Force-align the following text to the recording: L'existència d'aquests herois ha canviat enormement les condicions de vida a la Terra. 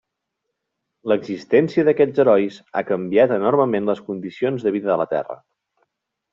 L'existència 1.11 1.85
d'aquests 1.89 2.23
herois 2.25 2.57
ha 2.81 2.85
canviat 2.89 3.35
enormement 3.37 3.93
les 3.93 4.03
condicions 4.11 4.69
de 4.69 4.77
vida 4.81 4.93
a 4.97 5.01
la 5.07 5.11
Terra. 5.17 5.41